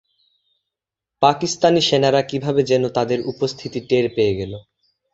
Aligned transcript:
পাকিস্তানি 1.21 1.81
সেনারা 1.81 2.21
কীভাবে 2.21 2.61
যেন 2.63 2.83
তাদের 2.89 3.19
উপস্থিতি 3.25 3.79
টের 3.89 4.05
পেয়ে 4.15 4.33
গেল। 4.35 4.53